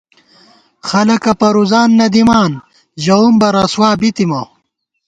خلَکہ 0.87 1.33
پرُوزان 1.39 1.89
نہ 1.99 2.07
دِمان، 2.13 2.51
ژَوُم 3.03 3.33
بہ 3.39 3.47
رسوابِی 3.55 4.09
تِمہ 4.15 4.41